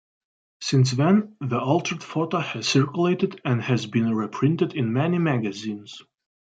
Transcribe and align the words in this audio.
Since 0.61 0.93
then, 0.93 1.35
the 1.41 1.59
altered 1.59 2.01
photo 2.03 2.39
has 2.39 2.67
circulated 2.67 3.39
and 3.45 3.61
has 3.61 3.85
been 3.85 4.15
reprinted 4.15 4.73
in 4.73 4.93
many 4.93 5.19
magazines. 5.19 6.01